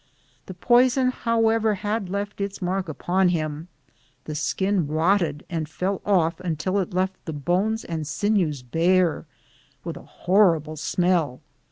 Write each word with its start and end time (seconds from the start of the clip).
The 0.47 0.55
poison, 0.55 1.09
however, 1.11 1.75
had 1.75 2.09
left 2.09 2.41
its 2.41 2.59
mark 2.59 2.89
upon 2.89 3.29
him. 3.29 3.67
The 4.23 4.33
skin 4.33 4.87
rotted 4.87 5.45
and 5.47 5.69
fell 5.69 6.01
off 6.03 6.39
until 6.39 6.79
it 6.79 6.91
left 6.91 7.23
the 7.25 7.33
bones 7.33 7.85
and 7.85 8.07
sinews 8.07 8.63
bare, 8.63 9.27
with 9.83 9.97
a 9.97 10.09
horri 10.25 10.63
ble 10.63 10.75
smell. 10.77 11.41